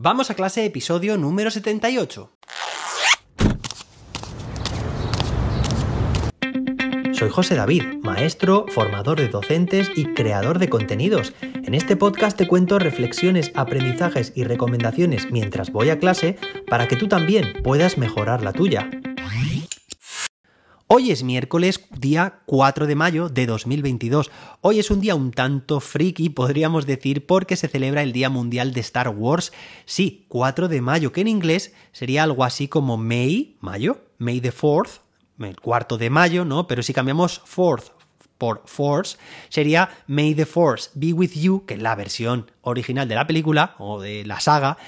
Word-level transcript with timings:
Vamos 0.00 0.30
a 0.30 0.34
clase 0.34 0.64
episodio 0.64 1.18
número 1.18 1.50
78. 1.50 2.30
Soy 7.10 7.30
José 7.30 7.56
David, 7.56 7.82
maestro, 8.04 8.66
formador 8.68 9.18
de 9.18 9.26
docentes 9.26 9.90
y 9.96 10.14
creador 10.14 10.60
de 10.60 10.68
contenidos. 10.68 11.32
En 11.42 11.74
este 11.74 11.96
podcast 11.96 12.38
te 12.38 12.46
cuento 12.46 12.78
reflexiones, 12.78 13.50
aprendizajes 13.56 14.32
y 14.36 14.44
recomendaciones 14.44 15.32
mientras 15.32 15.72
voy 15.72 15.90
a 15.90 15.98
clase 15.98 16.38
para 16.68 16.86
que 16.86 16.94
tú 16.94 17.08
también 17.08 17.60
puedas 17.64 17.98
mejorar 17.98 18.44
la 18.44 18.52
tuya. 18.52 18.88
Hoy 20.90 21.10
es 21.10 21.22
miércoles, 21.22 21.84
día 21.90 22.38
4 22.46 22.86
de 22.86 22.94
mayo 22.94 23.28
de 23.28 23.44
2022. 23.44 24.30
Hoy 24.62 24.78
es 24.78 24.90
un 24.90 25.02
día 25.02 25.14
un 25.14 25.32
tanto 25.32 25.80
friki, 25.80 26.30
podríamos 26.30 26.86
decir, 26.86 27.26
porque 27.26 27.56
se 27.56 27.68
celebra 27.68 28.02
el 28.02 28.12
Día 28.12 28.30
Mundial 28.30 28.72
de 28.72 28.80
Star 28.80 29.10
Wars. 29.10 29.52
Sí, 29.84 30.24
4 30.28 30.66
de 30.66 30.80
mayo, 30.80 31.12
que 31.12 31.20
en 31.20 31.28
inglés 31.28 31.74
sería 31.92 32.22
algo 32.22 32.42
así 32.42 32.68
como 32.68 32.96
May, 32.96 33.58
mayo, 33.60 34.00
May 34.16 34.40
the 34.40 34.50
4th, 34.50 35.00
el 35.40 35.60
cuarto 35.60 35.98
de 35.98 36.08
mayo, 36.08 36.46
¿no? 36.46 36.66
Pero 36.66 36.82
si 36.82 36.94
cambiamos 36.94 37.42
4th 37.44 37.92
por 38.38 38.62
Force, 38.64 39.18
sería 39.50 39.90
May 40.06 40.34
the 40.34 40.46
Force 40.46 40.88
be 40.94 41.12
with 41.12 41.32
you, 41.32 41.66
que 41.66 41.74
es 41.74 41.82
la 41.82 41.96
versión 41.96 42.50
original 42.62 43.06
de 43.06 43.14
la 43.14 43.26
película 43.26 43.74
o 43.76 44.00
de 44.00 44.24
la 44.24 44.40
saga 44.40 44.78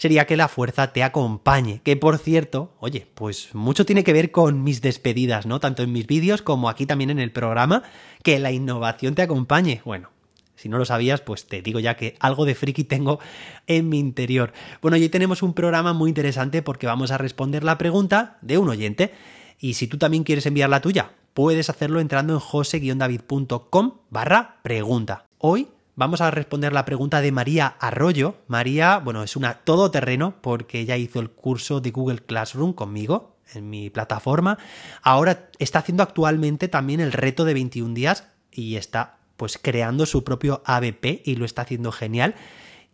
sería 0.00 0.26
que 0.26 0.38
la 0.38 0.48
fuerza 0.48 0.94
te 0.94 1.02
acompañe. 1.02 1.82
Que 1.84 1.94
por 1.94 2.16
cierto, 2.16 2.72
oye, 2.80 3.06
pues 3.14 3.54
mucho 3.54 3.84
tiene 3.84 4.02
que 4.02 4.14
ver 4.14 4.30
con 4.30 4.64
mis 4.64 4.80
despedidas, 4.80 5.44
¿no? 5.44 5.60
Tanto 5.60 5.82
en 5.82 5.92
mis 5.92 6.06
vídeos 6.06 6.40
como 6.40 6.70
aquí 6.70 6.86
también 6.86 7.10
en 7.10 7.18
el 7.18 7.32
programa, 7.32 7.82
que 8.22 8.38
la 8.38 8.50
innovación 8.50 9.14
te 9.14 9.20
acompañe. 9.20 9.82
Bueno, 9.84 10.08
si 10.56 10.70
no 10.70 10.78
lo 10.78 10.86
sabías, 10.86 11.20
pues 11.20 11.46
te 11.46 11.60
digo 11.60 11.80
ya 11.80 11.98
que 11.98 12.16
algo 12.18 12.46
de 12.46 12.54
friki 12.54 12.84
tengo 12.84 13.20
en 13.66 13.90
mi 13.90 13.98
interior. 13.98 14.54
Bueno, 14.80 14.96
hoy 14.96 15.10
tenemos 15.10 15.42
un 15.42 15.52
programa 15.52 15.92
muy 15.92 16.08
interesante 16.08 16.62
porque 16.62 16.86
vamos 16.86 17.10
a 17.10 17.18
responder 17.18 17.62
la 17.62 17.76
pregunta 17.76 18.38
de 18.40 18.56
un 18.56 18.70
oyente. 18.70 19.12
Y 19.58 19.74
si 19.74 19.86
tú 19.86 19.98
también 19.98 20.24
quieres 20.24 20.46
enviar 20.46 20.70
la 20.70 20.80
tuya, 20.80 21.12
puedes 21.34 21.68
hacerlo 21.68 22.00
entrando 22.00 22.32
en 22.32 22.40
jose-david.com 22.40 23.98
barra 24.08 24.60
pregunta. 24.62 25.26
Hoy 25.36 25.68
Vamos 26.00 26.22
a 26.22 26.30
responder 26.30 26.72
la 26.72 26.86
pregunta 26.86 27.20
de 27.20 27.30
María 27.30 27.76
Arroyo. 27.78 28.36
María, 28.46 28.96
bueno, 28.96 29.22
es 29.22 29.36
una 29.36 29.58
todoterreno 29.58 30.36
porque 30.40 30.80
ella 30.80 30.96
hizo 30.96 31.20
el 31.20 31.28
curso 31.28 31.82
de 31.82 31.90
Google 31.90 32.20
Classroom 32.20 32.72
conmigo 32.72 33.36
en 33.52 33.68
mi 33.68 33.90
plataforma. 33.90 34.56
Ahora 35.02 35.50
está 35.58 35.80
haciendo 35.80 36.02
actualmente 36.02 36.68
también 36.68 37.00
el 37.00 37.12
reto 37.12 37.44
de 37.44 37.52
21 37.52 37.92
días 37.92 38.24
y 38.50 38.76
está 38.76 39.18
pues 39.36 39.58
creando 39.60 40.06
su 40.06 40.24
propio 40.24 40.62
ABP 40.64 41.20
y 41.22 41.36
lo 41.36 41.44
está 41.44 41.60
haciendo 41.60 41.92
genial. 41.92 42.34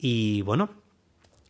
Y 0.01 0.43
bueno, 0.43 0.71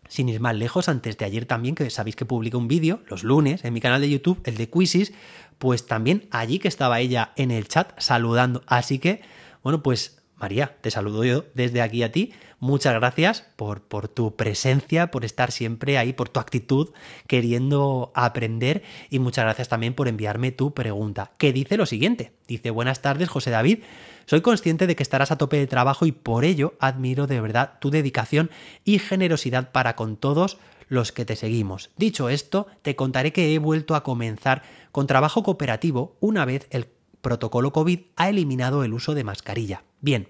sin 0.09 0.29
ir 0.29 0.41
más 0.41 0.57
lejos, 0.57 0.91
antes 0.91 1.17
de 1.17 1.25
ayer 1.25 1.47
también, 1.47 1.75
que 1.75 1.89
sabéis 1.89 2.17
que 2.17 2.27
publiqué 2.27 2.59
un 2.59 2.69
vídeo 2.69 3.01
los 3.09 3.25
lunes 3.25 3.65
en 3.65 3.73
mi 3.73 3.81
canal 3.81 4.03
de 4.03 4.11
YouTube, 4.11 4.43
el 4.45 4.59
de 4.59 4.69
Quizzes, 4.69 5.15
pues 5.57 5.87
también 5.87 6.29
allí 6.33 6.59
que 6.59 6.69
estaba 6.69 7.01
ella 7.01 7.33
en 7.35 7.51
el 7.51 7.67
chat 7.67 7.99
saludando. 7.99 8.63
Así 8.67 8.99
que, 8.99 9.23
bueno, 9.63 9.83
pues 9.83 10.17
María, 10.37 10.77
te 10.83 10.91
saludo 10.91 11.25
yo 11.25 11.45
desde 11.55 11.81
aquí 11.81 12.03
a 12.03 12.13
ti. 12.13 12.33
Muchas 12.59 12.95
gracias 12.95 13.45
por, 13.57 13.81
tu 14.09 14.37
presencia, 14.37 15.11
por 15.11 15.25
estar 15.25 15.51
siempre 15.51 15.97
ahí, 15.97 16.13
por 16.13 16.29
tu 16.29 16.41
actitud, 16.41 16.91
queriendo 17.27 18.13
aprender 18.15 18.83
y 19.09 19.19
muchas 19.19 19.45
gracias 19.45 19.69
también 19.69 19.95
por 19.95 20.09
enviarme 20.09 20.53
tu 20.53 20.75
pregunta, 20.75 21.33
que 21.39 21.53
dice 21.53 21.79
lo 21.79 21.87
siguiente. 21.87 22.33
Dice, 22.49 22.71
buenas 22.71 23.01
tardes, 23.01 23.31
José 23.31 23.51
David. 23.51 23.79
Soy 24.27 24.43
consciente 24.43 24.87
de 24.87 24.95
que 24.95 25.03
estarás 25.03 25.31
a 25.31 25.39
tope 25.39 25.57
de 25.57 25.67
trabajo 25.67 26.05
y 26.05 26.13
por 26.13 26.45
ello 26.45 26.75
admiro 26.81 27.27
de 27.27 27.41
verdad 27.41 27.79
tu 27.81 27.91
dedicación 27.91 28.51
y 28.85 28.99
generosidad 28.99 29.73
para 29.73 29.97
con 29.97 30.17
todos 30.17 30.59
los 30.89 31.13
que 31.13 31.25
te 31.25 31.37
seguimos. 31.37 31.91
Dicho 31.97 32.29
esto, 32.29 32.67
te 32.83 32.95
contaré 32.95 33.33
que 33.33 33.55
he 33.55 33.59
vuelto 33.59 33.95
a 33.95 34.03
comenzar 34.03 34.63
con 34.93 35.07
trabajo 35.07 35.43
cooperativo 35.43 36.17
una 36.21 36.45
vez 36.45 36.67
el 36.71 36.87
protocolo 37.27 37.73
COVID 37.73 38.03
ha 38.15 38.29
eliminado 38.29 38.85
el 38.85 38.93
uso 38.93 39.13
de 39.13 39.25
mascarilla. 39.25 39.83
Bien, 40.01 40.29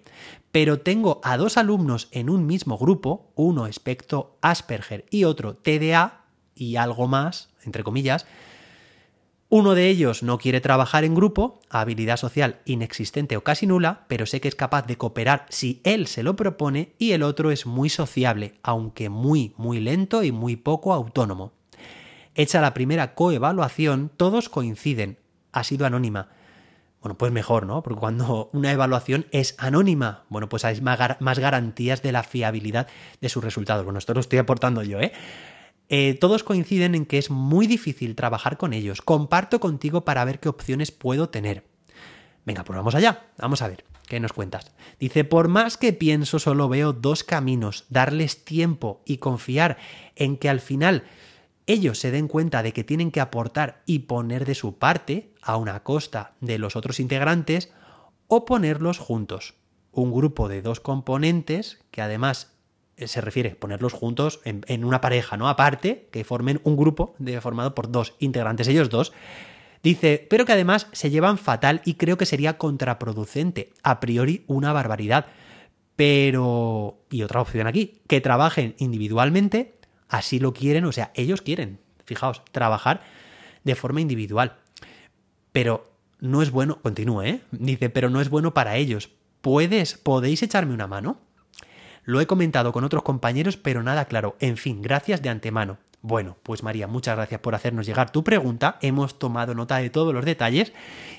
pero 0.50 0.80
tengo 0.80 1.20
a 1.24 1.36
dos 1.36 1.58
alumnos 1.58 2.08
en 2.10 2.30
un 2.30 2.46
mismo 2.46 2.78
grupo, 2.78 3.32
uno 3.34 3.66
espectro 3.66 4.38
Asperger 4.40 5.04
y 5.10 5.24
otro 5.24 5.56
TDA 5.56 6.24
y 6.54 6.76
algo 6.76 7.06
más, 7.06 7.50
entre 7.66 7.84
comillas. 7.84 8.24
Uno 9.50 9.74
de 9.74 9.90
ellos 9.90 10.22
no 10.22 10.38
quiere 10.38 10.62
trabajar 10.62 11.04
en 11.04 11.14
grupo, 11.14 11.60
habilidad 11.68 12.16
social 12.16 12.60
inexistente 12.64 13.36
o 13.36 13.44
casi 13.44 13.66
nula, 13.66 14.06
pero 14.08 14.24
sé 14.24 14.40
que 14.40 14.48
es 14.48 14.54
capaz 14.54 14.86
de 14.86 14.96
cooperar 14.96 15.44
si 15.50 15.82
él 15.84 16.06
se 16.06 16.22
lo 16.22 16.34
propone, 16.34 16.94
y 16.98 17.12
el 17.12 17.22
otro 17.22 17.50
es 17.50 17.66
muy 17.66 17.90
sociable, 17.90 18.54
aunque 18.62 19.10
muy, 19.10 19.52
muy 19.58 19.80
lento 19.80 20.22
y 20.22 20.32
muy 20.32 20.56
poco 20.56 20.94
autónomo. 20.94 21.52
Hecha 22.34 22.62
la 22.62 22.72
primera 22.72 23.14
coevaluación, 23.14 24.10
todos 24.16 24.48
coinciden. 24.48 25.18
Ha 25.52 25.62
sido 25.62 25.84
anónima. 25.84 26.30
Bueno, 27.06 27.18
pues 27.18 27.30
mejor, 27.30 27.66
¿no? 27.66 27.84
Porque 27.84 28.00
cuando 28.00 28.50
una 28.52 28.72
evaluación 28.72 29.26
es 29.30 29.54
anónima, 29.58 30.24
bueno, 30.28 30.48
pues 30.48 30.64
hay 30.64 30.80
más 30.80 31.38
garantías 31.38 32.02
de 32.02 32.10
la 32.10 32.24
fiabilidad 32.24 32.88
de 33.20 33.28
sus 33.28 33.44
resultados. 33.44 33.84
Bueno, 33.84 34.00
esto 34.00 34.12
lo 34.12 34.18
estoy 34.18 34.40
aportando 34.40 34.82
yo, 34.82 34.98
¿eh? 34.98 35.12
¿eh? 35.88 36.18
todos 36.20 36.42
coinciden 36.42 36.96
en 36.96 37.06
que 37.06 37.18
es 37.18 37.30
muy 37.30 37.68
difícil 37.68 38.16
trabajar 38.16 38.56
con 38.56 38.72
ellos. 38.72 39.02
Comparto 39.02 39.60
contigo 39.60 40.04
para 40.04 40.24
ver 40.24 40.40
qué 40.40 40.48
opciones 40.48 40.90
puedo 40.90 41.28
tener. 41.28 41.62
Venga, 42.44 42.64
pues 42.64 42.76
vamos 42.76 42.96
allá. 42.96 43.26
Vamos 43.38 43.62
a 43.62 43.68
ver. 43.68 43.84
¿Qué 44.08 44.18
nos 44.18 44.32
cuentas? 44.32 44.72
Dice, 44.98 45.22
por 45.22 45.46
más 45.46 45.76
que 45.76 45.92
pienso, 45.92 46.40
solo 46.40 46.68
veo 46.68 46.92
dos 46.92 47.22
caminos. 47.22 47.84
Darles 47.88 48.44
tiempo 48.44 49.00
y 49.06 49.18
confiar 49.18 49.78
en 50.16 50.38
que 50.38 50.48
al 50.48 50.58
final 50.58 51.04
ellos 51.66 51.99
se 51.99 52.10
den 52.10 52.28
cuenta 52.28 52.62
de 52.62 52.72
que 52.72 52.84
tienen 52.84 53.10
que 53.10 53.21
aportar 53.21 53.82
y 53.87 54.00
poner 54.00 54.44
de 54.44 54.54
su 54.54 54.78
parte 54.78 55.32
a 55.43 55.56
una 55.56 55.82
costa 55.82 56.34
de 56.41 56.59
los 56.59 56.77
otros 56.77 57.00
integrantes 57.00 57.72
o 58.28 58.44
ponerlos 58.44 58.99
juntos. 58.99 59.54
Un 59.93 60.12
grupo 60.12 60.49
de 60.49 60.62
dos 60.62 60.81
componentes 60.81 61.78
que 61.91 62.03
además 62.03 62.53
eh, 62.97 63.09
se 63.09 63.21
refiere 63.21 63.53
a 63.53 63.54
ponerlos 63.56 63.93
juntos 63.93 64.41
en, 64.44 64.84
una 64.84 65.00
pareja, 65.00 65.37
¿no? 65.37 65.49
Aparte, 65.49 66.09
que 66.12 66.25
formen 66.25 66.60
un 66.65 66.77
grupo 66.77 67.15
de, 67.19 67.41
formado 67.41 67.75
por 67.75 67.91
dos 67.91 68.15
integrantes, 68.21 68.69
ellos 68.69 68.91
dos. 68.91 69.12
Dice, 69.83 70.27
pero 70.31 70.44
que 70.44 70.53
además 70.53 70.88
se 70.93 71.10
llevan 71.10 71.38
fatal 71.38 71.83
y 71.84 71.94
creo 71.94 72.16
que 72.16 72.27
sería 72.27 72.59
contraproducente. 72.59 73.72
A 73.83 74.00
priori, 74.00 74.44
una 74.47 74.72
barbaridad. 74.72 75.27
Pero... 75.94 76.98
Y 77.10 77.22
otra 77.22 77.41
opción 77.41 77.66
aquí, 77.66 78.00
que 78.09 78.21
trabajen 78.21 78.75
individualmente 78.78 79.75
así 80.08 80.38
lo 80.38 80.52
quieren, 80.52 80.84
o 80.84 80.92
sea, 80.92 81.10
ellos 81.14 81.42
quieren, 81.42 81.80
fijaos, 82.04 82.42
trabajar 82.52 83.02
de 83.64 83.74
forma 83.74 84.00
individual. 84.00 84.56
Pero 85.52 85.90
no 86.20 86.42
es 86.42 86.50
bueno, 86.50 86.80
continúe, 86.82 87.22
¿eh? 87.22 87.40
Dice, 87.50 87.90
pero 87.90 88.10
no 88.10 88.20
es 88.20 88.30
bueno 88.30 88.54
para 88.54 88.76
ellos. 88.76 89.10
¿Puedes, 89.40 89.96
podéis 89.96 90.42
echarme 90.42 90.74
una 90.74 90.86
mano? 90.86 91.18
Lo 92.04 92.20
he 92.20 92.26
comentado 92.26 92.72
con 92.72 92.84
otros 92.84 93.02
compañeros, 93.02 93.56
pero 93.56 93.82
nada 93.82 94.04
claro. 94.04 94.36
En 94.38 94.56
fin, 94.56 94.80
gracias 94.80 95.22
de 95.22 95.28
antemano. 95.28 95.78
Bueno, 96.02 96.36
pues 96.44 96.62
María, 96.62 96.86
muchas 96.86 97.16
gracias 97.16 97.40
por 97.40 97.56
hacernos 97.56 97.84
llegar 97.84 98.12
tu 98.12 98.22
pregunta. 98.22 98.78
Hemos 98.80 99.18
tomado 99.18 99.54
nota 99.54 99.78
de 99.78 99.90
todos 99.90 100.14
los 100.14 100.24
detalles 100.24 100.72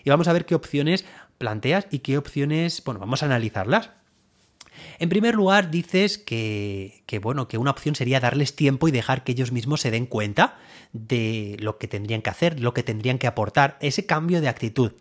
y 0.06 0.10
vamos 0.10 0.30
a 0.30 0.34
ver 0.34 0.46
qué 0.46 0.56
opciones 0.56 1.06
planteas 1.38 1.88
y 1.92 2.00
qué 2.00 2.18
opciones, 2.18 2.82
bueno, 2.86 3.00
vamos 3.00 3.22
a 3.22 3.26
analizarlas. 3.26 3.92
En 5.00 5.10
primer 5.10 5.36
lugar, 5.36 5.70
dices 5.70 6.18
que, 6.18 7.04
bueno, 7.22 7.48
que 7.48 7.58
una 7.58 7.72
opción 7.72 7.96
sería 7.96 8.20
darles 8.20 8.56
tiempo 8.56 8.88
y 8.88 8.92
dejar 8.92 9.24
que 9.24 9.34
ellos 9.34 9.52
mismos 9.52 9.82
se 9.82 9.92
den 9.92 10.06
cuenta 10.06 10.58
de 10.94 11.58
lo 11.60 11.78
que 11.78 11.88
tendrían 11.88 12.22
que 12.22 12.30
hacer, 12.30 12.60
lo 12.60 12.74
que 12.74 12.84
tendrían 12.84 13.18
que 13.18 13.28
aportar, 13.28 13.78
ese 13.82 14.06
cambio 14.06 14.42
de 14.42 14.48
actitud. 14.48 14.94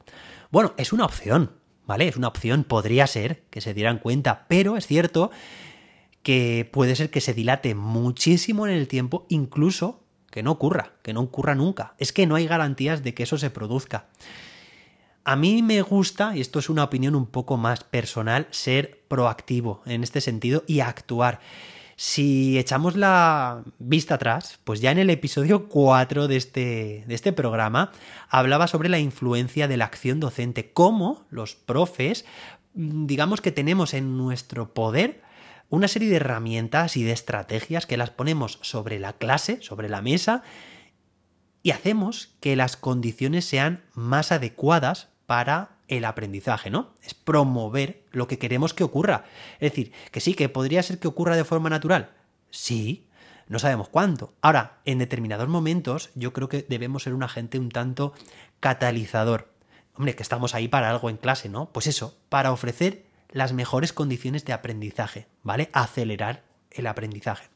Bueno, 0.51 0.75
es 0.77 0.93
una 0.93 1.05
opción, 1.05 1.53
¿vale? 1.87 2.09
Es 2.09 2.17
una 2.17 2.29
opción, 2.29 2.65
podría 2.65 3.07
ser 3.07 3.43
que 3.51 3.61
se 3.61 3.75
dieran 3.75 3.99
cuenta, 3.99 4.47
pero 4.49 4.77
es 4.77 4.87
cierto 4.87 5.31
que 6.23 6.69
puede 6.73 6.97
ser 6.97 7.11
que 7.11 7.21
se 7.21 7.35
dilate 7.35 7.75
muchísimo 7.75 8.67
en 8.67 8.75
el 8.75 8.89
tiempo, 8.89 9.27
incluso 9.29 10.03
que 10.31 10.43
no 10.43 10.51
ocurra, 10.51 10.93
que 11.03 11.13
no 11.13 11.21
ocurra 11.21 11.55
nunca. 11.55 11.95
Es 11.99 12.13
que 12.13 12.27
no 12.27 12.35
hay 12.35 12.47
garantías 12.47 13.03
de 13.03 13.15
que 13.15 13.23
eso 13.23 13.39
se 13.39 13.51
produzca. 13.51 14.09
A 15.29 15.35
mí 15.35 15.61
me 15.61 15.83
gusta, 15.83 16.37
y 16.37 16.41
esto 16.41 16.61
es 16.61 16.71
una 16.71 16.85
opinión 16.85 17.17
un 17.17 17.27
poco 17.27 17.57
más 17.57 17.83
personal, 17.83 18.47
ser 18.53 19.01
proactivo 19.09 19.83
en 19.85 20.05
este 20.05 20.21
sentido 20.21 20.63
y 20.69 20.79
actuar. 20.79 21.41
Si 21.97 22.57
echamos 22.61 22.95
la 22.95 23.65
vista 23.81 24.15
atrás, 24.15 24.61
pues 24.63 24.81
ya 24.81 24.93
en 24.93 24.99
el 24.99 25.11
episodio 25.11 25.69
4 25.69 26.29
de 26.29 26.37
este, 26.37 27.05
de 27.09 27.15
este 27.17 27.33
programa 27.33 27.91
hablaba 28.29 28.69
sobre 28.69 28.89
la 28.89 29.01
influencia 29.01 29.67
de 29.67 29.77
la 29.77 29.87
acción 29.87 30.21
docente, 30.21 30.71
cómo 30.71 31.27
los 31.31 31.57
profes, 31.57 32.25
digamos 32.75 33.41
que 33.41 33.51
tenemos 33.51 33.95
en 33.95 34.17
nuestro 34.17 34.75
poder 34.75 35.25
una 35.69 35.89
serie 35.89 36.09
de 36.09 36.17
herramientas 36.17 36.97
y 36.97 37.03
de 37.03 37.11
estrategias 37.11 37.85
que 37.87 37.97
las 37.97 38.11
ponemos 38.11 38.61
sobre 38.63 39.01
la 39.01 39.15
clase, 39.15 39.59
sobre 39.61 39.89
la 39.89 40.03
mesa, 40.03 40.45
y 41.65 41.73
hacemos 41.73 42.37
que 42.39 42.55
las 42.55 42.77
condiciones 42.77 43.45
sean 43.45 43.83
más 43.93 44.31
adecuadas 44.31 45.09
para 45.27 45.77
el 45.89 46.05
aprendizaje, 46.05 46.71
¿no? 46.71 46.95
Es 47.03 47.15
promover 47.15 48.05
lo 48.11 48.27
que 48.27 48.39
queremos 48.39 48.75
que 48.75 48.85
ocurra. 48.85 49.25
Es 49.61 49.71
decir, 49.73 49.93
que 50.11 50.21
sí, 50.21 50.35
que 50.35 50.49
podría 50.49 50.83
ser 50.83 50.99
que 50.99 51.09
ocurra 51.09 51.37
de 51.37 51.45
forma 51.45 51.71
natural. 51.71 52.11
Sí, 52.51 53.09
no 53.49 53.59
sabemos 53.59 53.89
cuánto. 53.89 54.35
Ahora, 54.41 54.79
en 54.85 54.99
determinados 54.99 55.49
momentos, 55.49 56.11
yo 56.15 56.33
creo 56.33 56.49
que 56.49 56.67
debemos 56.69 57.05
ser 57.05 57.15
un 57.15 57.23
agente 57.23 57.59
un 57.59 57.71
tanto 57.71 58.13
catalizador. 58.61 59.53
Hombre, 59.95 60.15
que 60.15 60.23
estamos 60.23 60.55
ahí 60.55 60.69
para 60.69 60.91
algo 60.91 61.11
en 61.11 61.17
clase, 61.17 61.49
¿no? 61.49 61.71
Pues 61.73 61.87
eso, 61.87 62.19
para 62.29 62.53
ofrecer 62.53 63.07
las 63.31 63.53
mejores 63.53 63.93
condiciones 63.93 64.45
de 64.45 64.53
aprendizaje, 64.53 65.27
¿vale? 65.43 65.71
Acelerar 65.73 66.43
el 66.71 66.87
aprendizaje. 66.87 67.49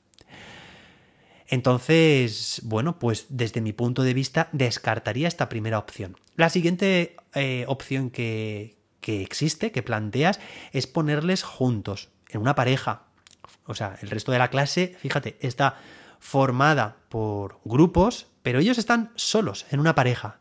Entonces, 1.51 2.61
bueno, 2.65 2.99
pues 2.99 3.27
desde 3.29 3.61
mi 3.61 3.73
punto 3.73 4.03
de 4.03 4.15
vista 4.15 4.49
descartaría 4.53 5.29
esta 5.29 5.49
primera 5.49 5.79
opción. 5.79 6.17
La 6.37 6.49
siguiente 6.49 7.17
eh, 7.35 7.65
opción 7.67 8.11
que, 8.11 8.77
que 9.01 9.23
existe, 9.23 9.73
que 9.73 9.83
planteas, 9.83 10.41
es 10.73 10.87
ponerles 10.87 11.43
juntos, 11.43 12.09
en 12.29 12.41
una 12.41 12.55
pareja. 12.55 13.03
O 13.67 13.75
sea, 13.75 13.99
el 14.01 14.11
resto 14.11 14.31
de 14.31 14.39
la 14.39 14.49
clase, 14.49 14.97
fíjate, 15.01 15.37
está 15.41 15.77
formada 16.21 16.97
por 17.09 17.59
grupos, 17.65 18.29
pero 18.43 18.61
ellos 18.61 18.79
están 18.79 19.11
solos, 19.17 19.67
en 19.71 19.81
una 19.81 19.95
pareja. 19.95 20.39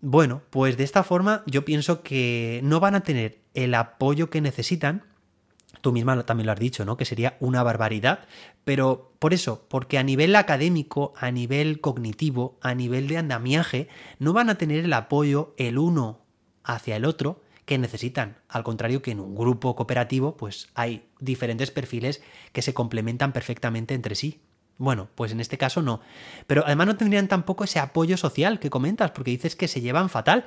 Bueno, 0.00 0.42
pues 0.50 0.76
de 0.76 0.84
esta 0.84 1.02
forma 1.02 1.42
yo 1.46 1.64
pienso 1.64 2.02
que 2.02 2.60
no 2.62 2.80
van 2.80 2.94
a 2.94 3.02
tener 3.02 3.38
el 3.54 3.74
apoyo 3.74 4.30
que 4.30 4.40
necesitan. 4.40 5.04
Tú 5.84 5.92
misma 5.92 6.24
también 6.24 6.46
lo 6.46 6.52
has 6.52 6.58
dicho, 6.58 6.86
¿no? 6.86 6.96
Que 6.96 7.04
sería 7.04 7.36
una 7.40 7.62
barbaridad. 7.62 8.20
Pero 8.64 9.12
por 9.18 9.34
eso, 9.34 9.66
porque 9.68 9.98
a 9.98 10.02
nivel 10.02 10.34
académico, 10.34 11.12
a 11.14 11.30
nivel 11.30 11.82
cognitivo, 11.82 12.56
a 12.62 12.74
nivel 12.74 13.06
de 13.06 13.18
andamiaje, 13.18 13.88
no 14.18 14.32
van 14.32 14.48
a 14.48 14.54
tener 14.54 14.82
el 14.82 14.94
apoyo 14.94 15.54
el 15.58 15.76
uno 15.76 16.22
hacia 16.62 16.96
el 16.96 17.04
otro 17.04 17.42
que 17.66 17.76
necesitan. 17.76 18.38
Al 18.48 18.64
contrario 18.64 19.02
que 19.02 19.10
en 19.10 19.20
un 19.20 19.34
grupo 19.34 19.76
cooperativo, 19.76 20.38
pues 20.38 20.70
hay 20.74 21.06
diferentes 21.20 21.70
perfiles 21.70 22.22
que 22.54 22.62
se 22.62 22.72
complementan 22.72 23.34
perfectamente 23.34 23.92
entre 23.92 24.14
sí. 24.14 24.40
Bueno, 24.78 25.10
pues 25.14 25.32
en 25.32 25.40
este 25.40 25.58
caso 25.58 25.82
no. 25.82 26.00
Pero 26.46 26.64
además 26.64 26.86
no 26.86 26.96
tendrían 26.96 27.28
tampoco 27.28 27.64
ese 27.64 27.78
apoyo 27.78 28.16
social 28.16 28.58
que 28.58 28.70
comentas, 28.70 29.10
porque 29.10 29.32
dices 29.32 29.54
que 29.54 29.68
se 29.68 29.82
llevan 29.82 30.08
fatal. 30.08 30.46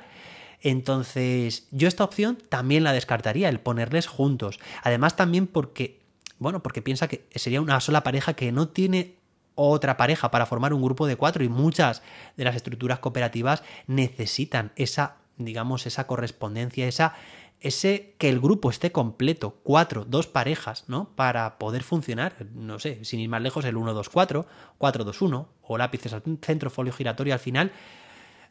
Entonces, 0.60 1.68
yo 1.70 1.88
esta 1.88 2.04
opción 2.04 2.38
también 2.48 2.84
la 2.84 2.92
descartaría, 2.92 3.48
el 3.48 3.60
ponerles 3.60 4.06
juntos. 4.06 4.58
Además, 4.82 5.16
también 5.16 5.46
porque, 5.46 6.00
bueno, 6.38 6.62
porque 6.62 6.82
piensa 6.82 7.08
que 7.08 7.26
sería 7.34 7.60
una 7.60 7.80
sola 7.80 8.02
pareja 8.02 8.34
que 8.34 8.52
no 8.52 8.68
tiene 8.68 9.16
otra 9.54 9.96
pareja 9.96 10.30
para 10.30 10.46
formar 10.46 10.72
un 10.72 10.82
grupo 10.82 11.06
de 11.06 11.16
cuatro 11.16 11.42
y 11.42 11.48
muchas 11.48 12.02
de 12.36 12.44
las 12.44 12.54
estructuras 12.54 13.00
cooperativas 13.00 13.62
necesitan 13.86 14.72
esa, 14.76 15.16
digamos, 15.36 15.86
esa 15.86 16.06
correspondencia, 16.06 16.86
esa 16.86 17.14
ese 17.60 18.14
que 18.18 18.28
el 18.28 18.40
grupo 18.40 18.70
esté 18.70 18.92
completo, 18.92 19.58
cuatro, 19.62 20.04
dos 20.04 20.26
parejas, 20.26 20.84
¿no? 20.86 21.10
Para 21.16 21.58
poder 21.58 21.82
funcionar, 21.82 22.34
no 22.54 22.78
sé, 22.78 23.04
sin 23.04 23.20
ir 23.20 23.28
más 23.28 23.42
lejos, 23.42 23.64
el 23.64 23.76
1-2-4, 23.76 24.46
4-2-1, 24.78 25.46
o 25.62 25.78
lápices 25.78 26.12
al 26.12 26.22
centro, 26.40 26.70
folio 26.70 26.92
giratorio 26.92 27.34
al 27.34 27.40
final. 27.40 27.72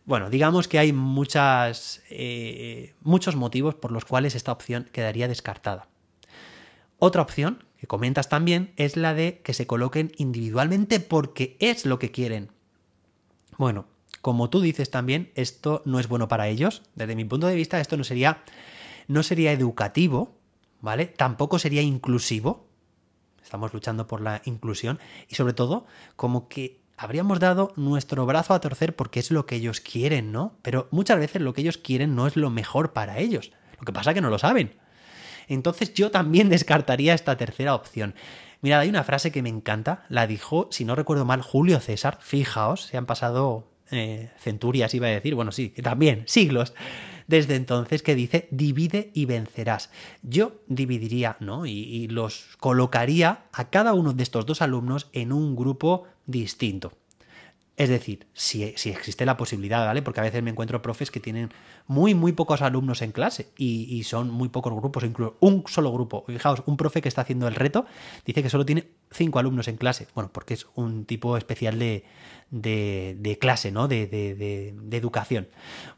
Bueno, 0.08 0.30
digamos 0.30 0.70
que 0.70 0.80
hay 0.80 0.94
muchas, 0.94 2.02
eh, 2.10 2.96
muchos 3.02 3.36
motivos 3.36 3.76
por 3.76 3.92
los 3.92 4.06
cuales 4.06 4.36
esta 4.36 4.54
opción 4.54 4.88
quedaría 4.94 5.28
descartada. 5.28 5.90
Otra 6.98 7.22
opción 7.22 7.66
que 7.78 7.88
comentas 7.88 8.30
también 8.30 8.72
es 8.78 8.96
la 8.96 9.14
de 9.14 9.42
que 9.44 9.54
se 9.54 9.68
coloquen 9.68 10.14
individualmente 10.16 11.02
porque 11.02 11.58
es 11.60 11.86
lo 11.86 12.00
que 12.00 12.12
quieren. 12.12 12.54
Bueno, 13.58 13.86
como 14.22 14.50
tú 14.50 14.62
dices 14.62 14.90
también, 14.90 15.30
esto 15.36 15.82
no 15.84 16.00
es 16.00 16.08
bueno 16.08 16.30
para 16.30 16.48
ellos. 16.48 16.84
Desde 16.96 17.18
mi 17.18 17.26
punto 17.26 17.48
de 17.48 17.56
vista, 17.56 17.82
esto 17.82 17.98
no 17.98 18.06
sería 18.06 18.44
no 19.10 19.24
sería 19.24 19.52
educativo, 19.52 20.38
¿vale? 20.80 21.08
Tampoco 21.08 21.60
sería 21.60 21.82
inclusivo. 21.82 22.66
Estamos 23.44 23.74
luchando 23.74 24.08
por 24.08 24.22
la 24.22 24.42
inclusión 24.46 25.00
y 25.28 25.36
sobre 25.36 25.52
todo 25.52 25.86
como 26.16 26.48
que 26.48 26.80
habríamos 26.98 27.40
dado 27.40 27.72
nuestro 27.76 28.26
brazo 28.26 28.54
a 28.54 28.60
torcer 28.60 28.96
porque 28.96 29.20
es 29.20 29.32
lo 29.32 29.46
que 29.46 29.56
ellos 29.56 29.80
quieren, 29.80 30.32
¿no? 30.32 30.58
Pero 30.64 30.88
muchas 30.92 31.20
veces 31.20 31.42
lo 31.42 31.54
que 31.54 31.62
ellos 31.62 31.78
quieren 31.78 32.16
no 32.16 32.28
es 32.28 32.36
lo 32.36 32.50
mejor 32.50 32.92
para 32.92 33.20
ellos. 33.20 33.52
Lo 33.80 33.86
que 33.86 33.94
pasa 33.94 34.12
es 34.12 34.16
que 34.16 34.22
no 34.22 34.32
lo 34.32 34.40
saben. 34.40 34.74
Entonces 35.48 35.94
yo 35.94 36.12
también 36.12 36.50
descartaría 36.50 37.14
esta 37.14 37.38
tercera 37.38 37.76
opción. 37.76 38.16
Mirad, 38.62 38.80
hay 38.80 38.90
una 38.90 39.04
frase 39.04 39.32
que 39.32 39.44
me 39.44 39.50
encanta, 39.50 40.06
la 40.10 40.26
dijo, 40.26 40.68
si 40.72 40.84
no 40.84 40.96
recuerdo 40.96 41.26
mal, 41.26 41.42
Julio 41.44 41.80
César. 41.80 42.18
Fijaos, 42.22 42.82
se 42.82 42.98
han 42.98 43.06
pasado 43.06 43.68
eh, 43.92 44.32
centurias, 44.40 44.96
iba 44.96 45.08
a 45.08 45.12
decir, 45.12 45.36
bueno, 45.36 45.52
sí, 45.52 45.70
también, 45.70 46.24
siglos 46.26 46.74
desde 47.28 47.56
entonces 47.56 48.02
que 48.02 48.16
dice 48.16 48.48
divide 48.52 49.12
y 49.14 49.26
vencerás. 49.26 49.90
Yo 50.24 50.54
dividiría, 50.68 51.38
¿no? 51.40 51.66
Y, 51.66 52.08
los 52.08 52.58
colocaría 52.60 53.46
a 53.52 53.70
cada 53.70 53.94
uno 53.94 54.14
de 54.14 54.24
estos 54.24 54.46
dos 54.46 54.62
alumnos 54.62 55.10
en 55.14 55.32
un 55.34 55.56
grupo 55.56 56.06
distinto. 56.26 56.94
Es 57.78 57.90
decir, 57.90 58.26
si, 58.34 58.74
si, 58.76 58.90
existe 58.90 59.24
la 59.24 59.38
posibilidad, 59.38 59.86
¿vale? 59.86 60.02
Porque 60.02 60.20
a 60.20 60.24
veces 60.24 60.42
me 60.42 60.50
encuentro 60.50 60.82
profes 60.82 61.12
que 61.12 61.20
tienen 61.20 61.52
muy, 61.86 62.16
muy 62.16 62.32
pocos 62.32 62.64
alumnos 62.64 63.04
en 63.04 63.12
clase 63.12 63.52
y, 63.56 64.04
son 64.04 64.32
muy 64.32 64.50
pocos 64.50 64.74
grupos, 64.74 65.04
incluso 65.04 65.38
un 65.42 65.64
solo 65.68 65.92
grupo. 65.92 66.24
Fijaos, 66.26 66.64
un 66.66 66.76
profe 66.76 67.04
que 67.04 67.08
está 67.08 67.22
haciendo 67.22 67.48
el 67.48 67.54
reto 67.54 67.86
dice 68.26 68.42
que 68.42 68.50
solo 68.50 68.66
tiene 68.66 68.88
cinco 69.12 69.38
alumnos 69.38 69.68
en 69.68 69.78
clase. 69.78 70.08
Bueno, 70.16 70.32
porque 70.34 70.56
es 70.56 70.66
un 70.74 71.06
tipo 71.06 71.38
especial 71.38 71.78
de, 71.78 72.04
de, 72.50 73.38
clase, 73.40 73.72
¿no? 73.72 73.88
De, 73.88 74.08
de, 74.08 74.98
educación. 74.98 75.48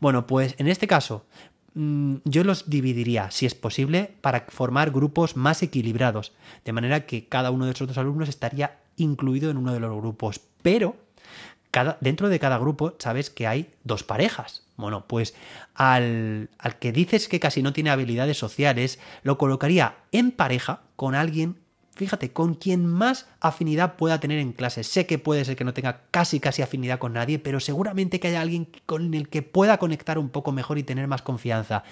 Bueno, 0.02 0.28
pues 0.28 0.56
en 0.58 0.68
este 0.68 0.86
caso, 0.86 1.28
mm, 1.76 2.18
yo 2.26 2.44
los 2.44 2.70
dividiría, 2.70 3.32
si 3.32 3.46
es 3.46 3.56
posible, 3.56 4.16
para 4.20 4.48
formar 4.50 4.92
grupos 4.92 5.38
más 5.38 5.64
equilibrados, 5.64 6.34
de 6.66 6.74
manera 6.74 7.06
que 7.06 7.30
cada 7.30 7.52
uno 7.52 7.64
de 7.64 7.72
esos 7.72 7.88
dos 7.88 7.98
alumnos 7.98 8.28
estaría 8.28 8.80
incluido 8.98 9.50
en 9.50 9.56
uno 9.56 9.72
de 9.72 9.80
los 9.80 9.96
grupos. 9.96 10.42
Pero 10.62 10.98
dentro 12.02 12.30
de 12.30 12.40
cada 12.40 12.58
grupo 12.58 12.96
sabes 13.00 13.30
que 13.30 13.48
hay 13.48 13.72
dos 13.84 14.04
parejas. 14.04 14.64
Bueno, 14.76 15.06
pues 15.08 15.36
al, 15.76 16.50
al 16.58 16.80
que 16.80 16.92
dices 16.92 17.28
que 17.28 17.40
casi 17.40 17.62
no 17.62 17.74
tiene 17.74 17.90
habilidades 17.90 18.38
sociales, 18.38 19.00
lo 19.24 19.38
colocaría 19.38 19.96
en 20.12 20.32
pareja 20.32 20.82
con 20.96 21.16
alguien 21.16 21.58
fíjate, 22.00 22.32
con 22.32 22.56
quien 22.56 22.86
más 22.86 23.28
afinidad 23.42 23.98
pueda 23.98 24.22
tener 24.22 24.40
en 24.40 24.54
clase. 24.54 24.86
Sé 24.86 25.06
que 25.06 25.20
puede 25.20 25.44
ser 25.44 25.58
que 25.58 25.66
no 25.66 25.74
tenga 25.74 26.04
casi 26.12 26.40
casi 26.40 26.62
afinidad 26.62 26.98
con 26.98 27.12
nadie, 27.12 27.40
pero 27.40 27.60
seguramente 27.60 28.22
que 28.22 28.30
haya 28.30 28.40
alguien 28.40 28.70
con 28.86 29.14
el 29.14 29.28
que 29.28 29.42
pueda 29.42 29.78
conectar 29.80 30.18
un 30.18 30.30
poco 30.30 30.54
mejor 30.54 30.78
y 30.78 30.84
tener 30.84 31.10
más 31.10 31.22
confianza. 31.22 31.84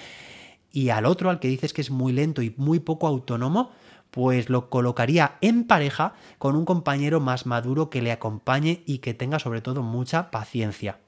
Y 0.78 0.92
al 0.92 1.08
otro, 1.08 1.32
al 1.32 1.40
que 1.40 1.48
dices 1.48 1.74
que 1.74 1.82
es 1.82 1.90
muy 1.90 2.14
lento 2.14 2.44
y 2.44 2.54
muy 2.56 2.80
poco 2.80 3.08
autónomo, 3.08 3.72
pues 4.12 4.48
lo 4.48 4.70
colocaría 4.70 5.40
en 5.42 5.64
pareja 5.64 6.14
con 6.38 6.56
un 6.56 6.66
compañero 6.66 7.20
más 7.20 7.48
maduro 7.48 7.90
que 7.90 8.04
le 8.04 8.12
acompañe 8.12 8.84
y 8.86 9.00
que 9.00 9.16
tenga 9.16 9.40
sobre 9.40 9.62
todo 9.62 9.81
mucha 9.81 10.30
paciencia. 10.30 11.00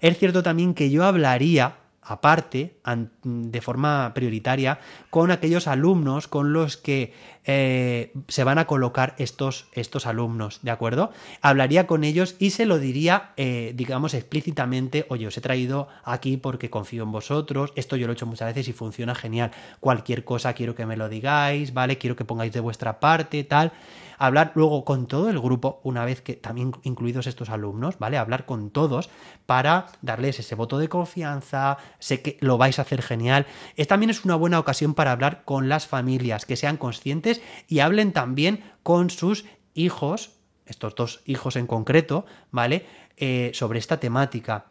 Es 0.00 0.18
cierto 0.20 0.44
también 0.44 0.72
que 0.72 0.90
yo 0.90 1.04
hablaría 1.04 1.78
aparte, 2.00 2.78
de 3.24 3.60
forma 3.60 4.12
prioritaria, 4.14 4.78
con 5.10 5.32
aquellos 5.32 5.66
alumnos 5.66 6.28
con 6.28 6.52
los 6.52 6.76
que 6.76 7.12
eh, 7.50 8.12
se 8.28 8.44
van 8.44 8.58
a 8.58 8.66
colocar 8.66 9.14
estos, 9.16 9.68
estos, 9.72 10.04
alumnos, 10.04 10.60
¿de 10.60 10.70
acuerdo? 10.70 11.12
Hablaría 11.40 11.86
con 11.86 12.04
ellos 12.04 12.36
y 12.38 12.50
se 12.50 12.66
lo 12.66 12.78
diría, 12.78 13.32
eh, 13.38 13.72
digamos, 13.74 14.12
explícitamente, 14.12 15.06
oye, 15.08 15.26
os 15.26 15.36
he 15.38 15.40
traído 15.40 15.88
aquí 16.04 16.36
porque 16.36 16.68
confío 16.68 17.04
en 17.04 17.10
vosotros, 17.10 17.72
esto 17.74 17.96
yo 17.96 18.06
lo 18.06 18.12
he 18.12 18.16
hecho 18.16 18.26
muchas 18.26 18.48
veces 18.48 18.68
y 18.68 18.74
funciona 18.74 19.14
genial, 19.14 19.50
cualquier 19.80 20.24
cosa 20.24 20.52
quiero 20.52 20.74
que 20.74 20.84
me 20.84 20.98
lo 20.98 21.08
digáis, 21.08 21.72
¿vale? 21.72 21.96
Quiero 21.96 22.16
que 22.16 22.26
pongáis 22.26 22.52
de 22.52 22.60
vuestra 22.60 23.00
parte, 23.00 23.42
tal 23.44 23.72
hablar 24.18 24.52
luego 24.54 24.84
con 24.84 25.06
todo 25.06 25.30
el 25.30 25.38
grupo, 25.38 25.80
una 25.84 26.04
vez 26.04 26.20
que 26.20 26.34
también 26.34 26.72
incluidos 26.82 27.26
estos 27.26 27.48
alumnos, 27.48 27.98
¿vale? 27.98 28.18
Hablar 28.18 28.44
con 28.44 28.70
todos 28.70 29.08
para 29.46 29.86
darles 30.02 30.40
ese 30.40 30.54
voto 30.54 30.78
de 30.78 30.88
confianza, 30.88 31.78
sé 31.98 32.20
que 32.20 32.36
lo 32.40 32.58
vais 32.58 32.78
a 32.78 32.82
hacer 32.82 33.00
genial. 33.00 33.46
Es, 33.76 33.88
también 33.88 34.10
es 34.10 34.24
una 34.24 34.34
buena 34.34 34.58
ocasión 34.58 34.94
para 34.94 35.12
hablar 35.12 35.44
con 35.44 35.68
las 35.68 35.86
familias, 35.86 36.44
que 36.44 36.56
sean 36.56 36.76
conscientes 36.76 37.37
y 37.66 37.80
hablen 37.80 38.12
también 38.12 38.64
con 38.82 39.10
sus 39.10 39.44
hijos, 39.74 40.32
estos 40.66 40.94
dos 40.94 41.20
hijos 41.24 41.56
en 41.56 41.66
concreto, 41.66 42.26
¿vale? 42.50 42.86
Eh, 43.16 43.50
sobre 43.54 43.78
esta 43.78 43.98
temática. 43.98 44.66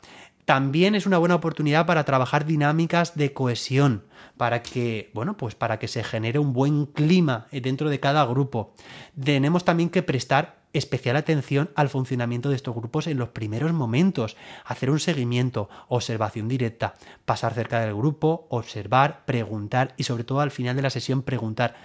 También 0.46 0.96
es 0.96 1.06
una 1.06 1.18
buena 1.18 1.36
oportunidad 1.36 1.86
para 1.86 2.06
trabajar 2.06 2.46
dinámicas 2.46 3.16
de 3.16 3.34
cohesión, 3.34 4.06
para 4.38 4.64
que, 4.64 5.12
bueno, 5.14 5.36
pues 5.36 5.56
para 5.56 5.78
que 5.78 5.90
se 5.90 6.06
genere 6.06 6.40
un 6.40 6.54
buen 6.54 6.86
clima 6.86 7.48
dentro 7.52 7.90
de 7.90 8.00
cada 8.00 8.26
grupo. 8.26 8.74
Tenemos 9.22 9.66
también 9.66 9.90
que 9.90 10.04
prestar 10.04 10.58
especial 10.72 11.16
atención 11.16 11.70
al 11.76 11.90
funcionamiento 11.90 12.50
de 12.50 12.56
estos 12.56 12.76
grupos 12.76 13.08
en 13.08 13.18
los 13.18 13.30
primeros 13.30 13.74
momentos, 13.74 14.38
hacer 14.64 14.90
un 14.90 15.00
seguimiento, 15.00 15.70
observación 15.88 16.48
directa, 16.48 16.96
pasar 17.26 17.54
cerca 17.54 17.82
del 17.82 17.96
grupo, 17.96 18.48
observar, 18.50 19.26
preguntar 19.26 19.94
y 19.98 20.04
sobre 20.04 20.24
todo 20.24 20.40
al 20.40 20.52
final 20.52 20.76
de 20.76 20.82
la 20.82 20.90
sesión 20.90 21.24
preguntar 21.24 21.76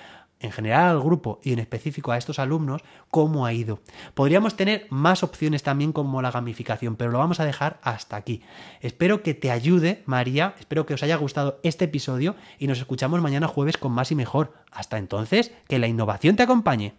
en 0.42 0.52
general 0.52 0.90
al 0.90 1.00
grupo 1.00 1.40
y 1.42 1.52
en 1.52 1.58
específico 1.58 2.12
a 2.12 2.18
estos 2.18 2.38
alumnos, 2.38 2.82
cómo 3.10 3.46
ha 3.46 3.52
ido. 3.52 3.80
Podríamos 4.14 4.56
tener 4.56 4.86
más 4.90 5.22
opciones 5.22 5.62
también 5.62 5.92
como 5.92 6.20
la 6.20 6.30
gamificación, 6.30 6.96
pero 6.96 7.10
lo 7.10 7.18
vamos 7.18 7.40
a 7.40 7.44
dejar 7.44 7.78
hasta 7.82 8.16
aquí. 8.16 8.42
Espero 8.80 9.22
que 9.22 9.34
te 9.34 9.50
ayude, 9.50 10.02
María, 10.06 10.54
espero 10.58 10.86
que 10.86 10.94
os 10.94 11.02
haya 11.02 11.16
gustado 11.16 11.60
este 11.62 11.86
episodio 11.86 12.34
y 12.58 12.66
nos 12.66 12.78
escuchamos 12.78 13.22
mañana 13.22 13.48
jueves 13.48 13.78
con 13.78 13.92
más 13.92 14.10
y 14.12 14.14
mejor. 14.14 14.52
Hasta 14.70 14.98
entonces, 14.98 15.52
que 15.68 15.78
la 15.78 15.86
innovación 15.86 16.36
te 16.36 16.42
acompañe. 16.42 16.94